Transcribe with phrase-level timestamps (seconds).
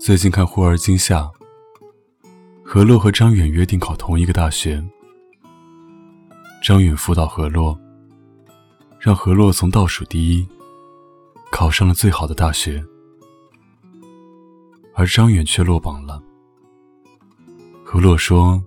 [0.00, 1.20] 最近看《忽而今夏》，
[2.64, 4.82] 何洛和张远约定考同一个大学。
[6.62, 7.78] 张远辅导何洛，
[8.98, 10.48] 让何洛从倒数第一
[11.52, 12.82] 考上了最好的大学，
[14.94, 16.22] 而张远却落榜了。
[17.84, 18.64] 何洛说：“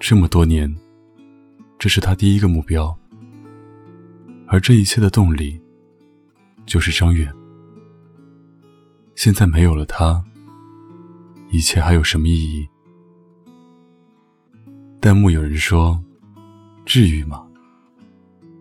[0.00, 0.74] 这么多年，
[1.78, 2.92] 这是他第一个目标，
[4.48, 5.62] 而这一切的动力
[6.66, 7.32] 就是张远。”
[9.14, 10.22] 现在没有了他，
[11.48, 12.68] 一切还有什么意义？
[15.00, 16.02] 弹幕有人说
[16.84, 17.46] ：“至于吗？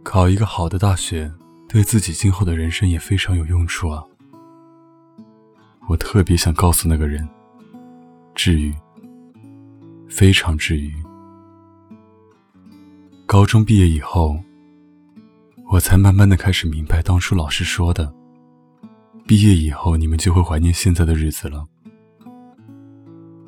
[0.04, 1.32] 考一个好的大学，
[1.68, 4.04] 对自己今后的人生也非常有用处啊。”
[5.90, 7.28] 我特别想告诉那个人
[8.36, 8.74] ：“至于，
[10.08, 10.94] 非常至于。”
[13.26, 14.40] 高中毕业以后，
[15.72, 18.14] 我才慢慢的开始明白当初老师说的。
[19.26, 21.66] 毕业以后，你们就会怀念现在的日子了。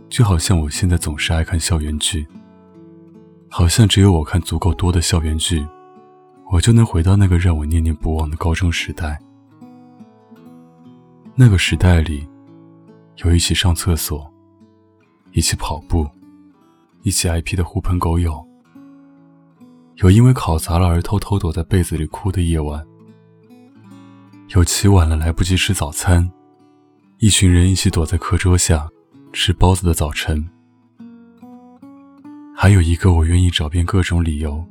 [0.09, 2.25] 就好像我现在总是爱看校园剧，
[3.49, 5.65] 好像只有我看足够多的校园剧，
[6.49, 9.19] 我就能回到那个让我念念不忘的高中时代。
[11.35, 12.25] 那个时代里，
[13.25, 14.31] 有一起上厕所，
[15.33, 16.07] 一起跑步，
[17.01, 18.41] 一起挨批的狐朋狗友，
[19.95, 22.81] 有因为考砸了而偷偷躲在被子里哭的夜晚。
[24.49, 26.31] 有起晚了来不及吃早餐，
[27.17, 28.87] 一群人一起躲在课桌下
[29.33, 30.47] 吃包子的早晨。
[32.55, 34.63] 还有一个我愿意找遍各种理由，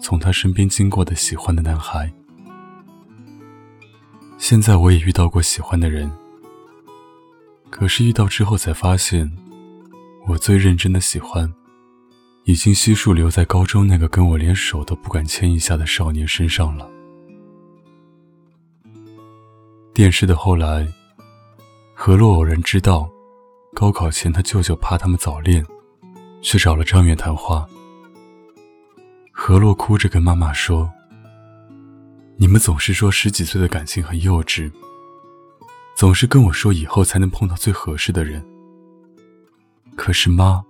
[0.00, 2.10] 从他身边经过的喜欢的男孩。
[4.38, 6.10] 现在我也遇到过喜欢的人，
[7.68, 9.30] 可是遇到之后才发现，
[10.28, 11.52] 我最认真的喜欢，
[12.44, 16.88] 已经悉数留在高中那个跟我连手都不敢牵一下的少年身上了。
[19.92, 20.86] 电视的后来，
[21.94, 23.10] 何洛偶然知道，
[23.74, 25.66] 高考前他舅舅怕他们早恋，
[26.40, 27.66] 去找了张远谈话。
[29.32, 30.90] 何洛哭着跟妈妈说
[32.38, 34.70] ：“你们总是说十几岁的感情很幼稚，
[35.96, 38.42] 总是跟我说以后才能碰到最合适的人。
[39.96, 40.62] 可是妈，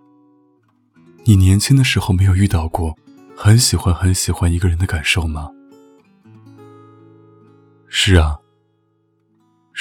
[1.24, 2.96] 你年轻的时候没有遇到过
[3.36, 5.50] 很喜欢很喜欢一个人的感受吗？”
[7.86, 8.38] 是啊。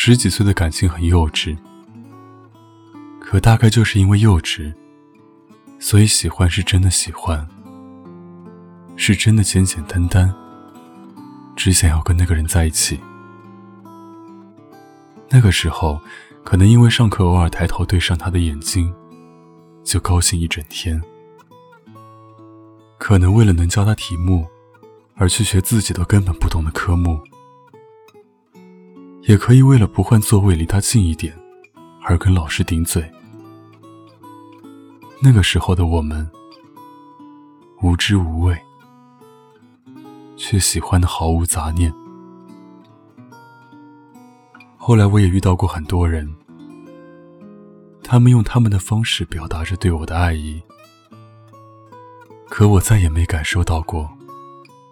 [0.02, 1.58] 十几岁的感情很幼稚，
[3.20, 4.74] 可大概就是因为幼稚，
[5.78, 7.46] 所以喜欢是真的喜欢，
[8.96, 10.34] 是真的简简单单，
[11.54, 12.98] 只想要跟那个人在一起。
[15.28, 16.00] 那个时候，
[16.46, 18.94] 可能因为上课偶尔抬头对上他的眼睛，
[19.84, 20.98] 就高兴一整天；
[22.98, 24.48] 可能为了能教他题目，
[25.18, 27.20] 而去学自己都根本不懂的科目。
[29.30, 31.32] 也可以为了不换座位离他近一点，
[32.02, 33.08] 而跟老师顶嘴。
[35.22, 36.28] 那个时候的我们，
[37.84, 38.60] 无知无畏，
[40.36, 41.94] 却喜欢的毫无杂念。
[44.76, 46.28] 后来我也遇到过很多人，
[48.02, 50.60] 他们用他们的方式表达着对我的爱意，
[52.48, 54.10] 可我再也没感受到过，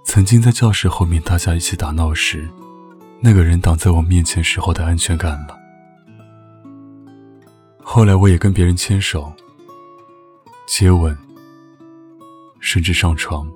[0.04, 2.48] 曾经在教室后面大家一起打闹时。
[3.20, 5.58] 那个人挡在我面前时候的安全感了。
[7.82, 9.34] 后来我也跟别人牵手、
[10.68, 11.18] 接吻，
[12.60, 13.50] 甚至上床，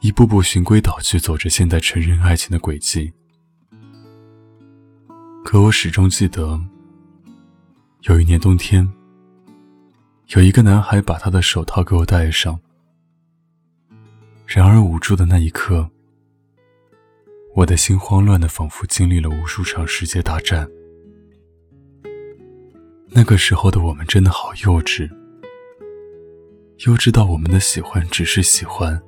[0.00, 3.12] 一步步循规蹈矩走着现代成人爱情的轨迹。
[5.44, 6.60] 可我始终记得，
[8.02, 8.90] 有一年冬天，
[10.28, 12.58] 有一个男孩把他的手套给我戴上，
[14.46, 15.88] 然而捂住的那一刻。
[17.54, 20.66] 我的心慌乱的，仿佛经历了无数场世界大战。
[23.10, 25.10] 那个时候的我们真的好幼稚，
[26.86, 28.98] 幼稚到我们的喜欢只是喜欢，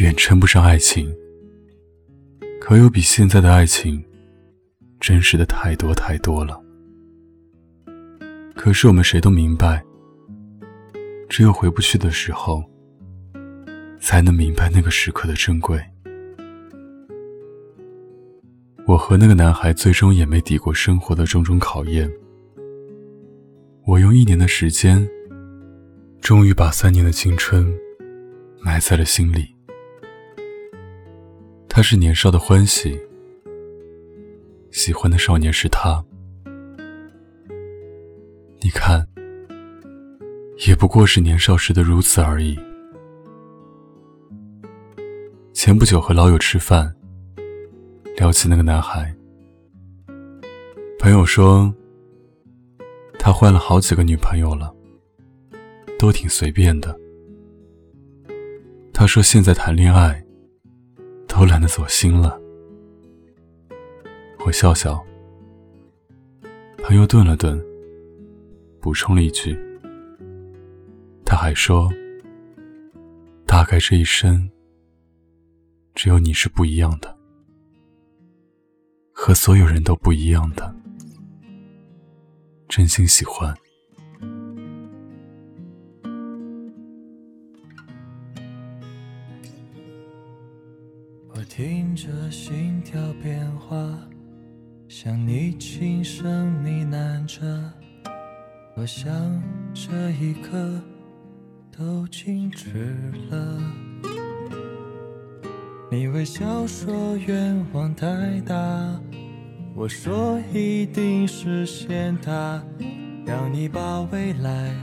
[0.00, 1.14] 远称不上爱情。
[2.60, 4.04] 可有比现在的爱情
[4.98, 6.60] 真实的太多太多了。
[8.56, 9.80] 可是我们谁都明白，
[11.28, 12.64] 只有回不去的时候，
[14.00, 15.80] 才能明白那个时刻的珍贵。
[18.88, 22.10] 我和那个男孩最终也没抵过生活的种种考验。
[23.84, 25.06] 我用一年的时间，
[26.22, 27.70] 终于把三年的青春
[28.62, 29.54] 埋在了心里。
[31.68, 32.98] 他是年少的欢喜，
[34.70, 36.02] 喜欢的少年是他。
[38.62, 39.06] 你看，
[40.66, 42.58] 也不过是年少时的如此而已。
[45.52, 46.97] 前不久和老友吃饭。
[48.18, 49.14] 聊起那个男孩，
[50.98, 51.72] 朋友说，
[53.16, 54.74] 他换了好几个女朋友了，
[56.00, 56.98] 都挺随便的。
[58.92, 60.20] 他说现在谈恋爱
[61.28, 62.36] 都懒得走心了。
[64.44, 65.00] 我笑笑。
[66.78, 67.64] 朋友顿了顿，
[68.80, 69.56] 补充了一句
[71.24, 71.88] ：“他还说，
[73.46, 74.50] 大概这一生
[75.94, 77.16] 只有你是不一样的，
[79.20, 80.72] 和所有人都不一样的，
[82.68, 83.52] 真心喜欢。”
[91.34, 93.76] 我听着心跳变化。
[94.88, 97.72] 像你轻声呢喃着，
[98.76, 99.12] 我想
[99.74, 100.80] 这一刻
[101.76, 102.96] 都静止
[103.28, 103.87] 了。
[105.90, 109.00] 你微笑说愿望太大，
[109.74, 112.62] 我说一定实现它。
[113.24, 114.74] 让你把未来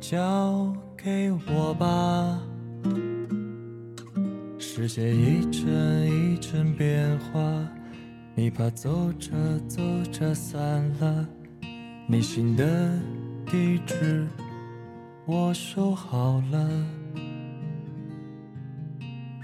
[0.00, 2.38] 交给我吧。
[4.58, 7.40] 世界一阵一阵变化。
[8.34, 9.30] 你怕走着
[9.68, 11.28] 走着散了，
[12.06, 12.64] 你心的
[13.44, 14.26] 地址
[15.26, 17.01] 我收好了。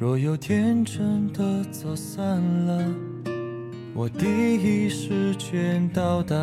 [0.00, 2.84] 若有天真的走散了，
[3.92, 6.36] 我第一时间到达。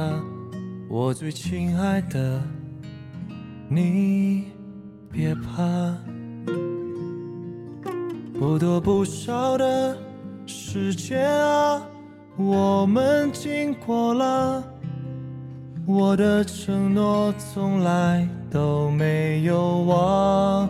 [0.90, 2.42] 我最亲爱的，
[3.69, 4.52] 你
[5.10, 5.96] 别怕，
[8.38, 9.98] 不多不少的
[10.46, 11.81] 时间啊。
[12.36, 14.62] 我们经过了，
[15.86, 20.69] 我的承诺从来都没有忘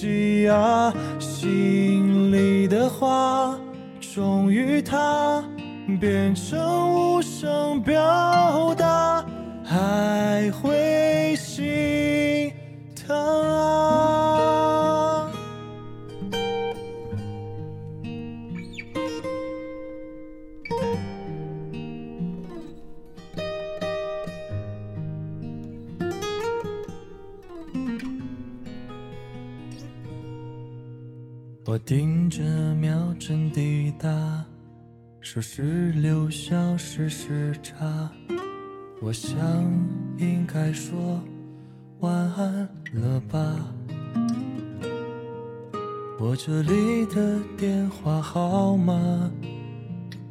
[0.00, 3.54] 记啊，心里的话，
[4.00, 5.44] 终于它
[6.00, 9.22] 变成无声表达，
[9.62, 10.79] 还会
[31.70, 32.42] 我盯着
[32.80, 34.44] 秒针滴答，
[35.20, 38.10] 数十六小时时差。
[39.00, 39.38] 我想
[40.18, 41.22] 应该说
[42.00, 43.54] 晚安了吧。
[46.18, 49.30] 我这里的电话号码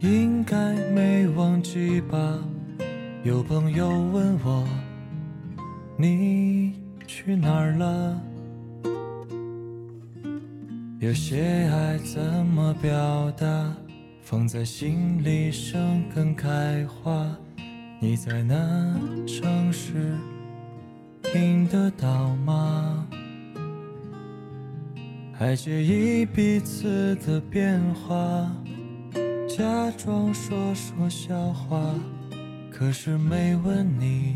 [0.02, 2.38] 应该没忘记吧？
[3.24, 4.68] 有朋友问我
[5.96, 6.74] 你
[7.08, 8.22] 去哪儿了？
[11.00, 11.42] 有些
[11.72, 13.74] 爱怎么表达？
[14.22, 17.26] 放在心里生根开花。
[18.02, 20.14] 你在那城市
[21.24, 23.08] 听得到吗？
[25.32, 28.52] 还介意彼此的变化？
[29.48, 31.96] 假装说说笑话，
[32.70, 34.36] 可是没问你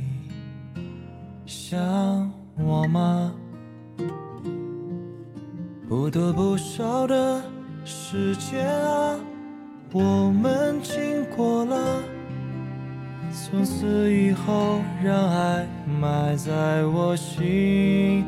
[1.46, 3.36] 想我吗？
[5.88, 7.42] 不多不少的
[7.84, 9.20] 时间啊，
[9.92, 12.02] 我们经过了。
[13.32, 15.68] 从此以后，让爱
[16.00, 18.26] 埋在我心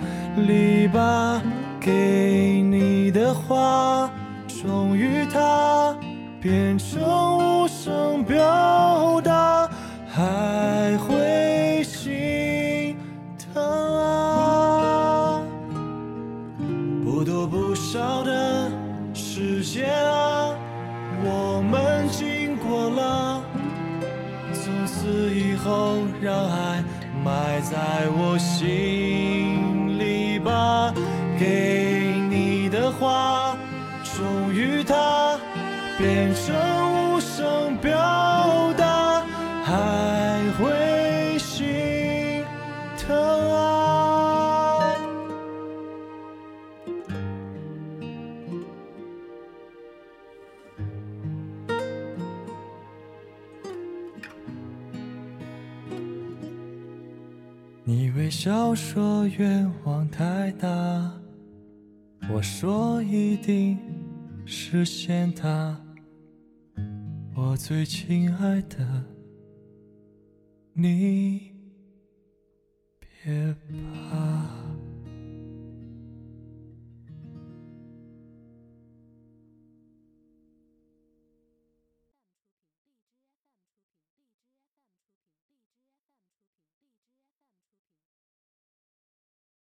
[0.47, 1.41] 里吧。
[1.79, 4.09] 给你的话，
[4.47, 5.95] 终于它
[6.41, 7.01] 变成
[7.63, 9.69] 无声表达，
[10.07, 12.97] 还会心
[13.37, 14.14] 疼啊。
[26.21, 26.83] 让爱
[27.23, 30.93] 埋在我心里吧。
[31.39, 33.57] 给你的话，
[34.03, 35.37] 终于它
[35.97, 36.55] 变成
[37.15, 38.64] 无声表
[57.87, 60.67] 你微笑说愿望太大，
[62.33, 63.77] 我说一定
[64.43, 65.79] 实现它。
[67.35, 69.05] 我最亲爱的，
[70.73, 71.51] 你
[72.99, 73.55] 别。